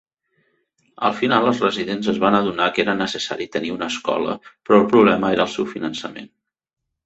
Al 1.09 1.11
finals 1.17 1.45
els 1.51 1.61
residents 1.65 2.09
es 2.15 2.17
van 2.23 2.39
adonar 2.39 2.71
que 2.77 2.83
era 2.85 2.97
necessari 3.03 3.49
tenir 3.59 3.71
una 3.77 3.93
escola 3.95 4.37
però 4.49 4.83
el 4.83 4.91
problema 4.97 5.33
era 5.39 5.49
el 5.49 5.57
seu 5.61 5.73
finançament. 5.79 6.37